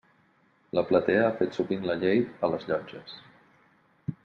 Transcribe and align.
La 0.77 0.83
platea 0.91 1.19
ha 1.25 1.35
fet 1.41 1.59
sovint 1.59 1.85
la 1.91 1.97
llei 2.05 2.25
a 2.47 2.51
les 2.55 2.67
llotges. 2.73 3.15